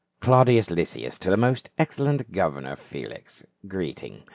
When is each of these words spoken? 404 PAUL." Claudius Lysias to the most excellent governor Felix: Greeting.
404 0.21 0.31
PAUL." 0.31 0.45
Claudius 0.45 0.71
Lysias 0.71 1.19
to 1.19 1.29
the 1.29 1.37
most 1.37 1.69
excellent 1.77 2.31
governor 2.31 2.75
Felix: 2.75 3.45
Greeting. 3.67 4.23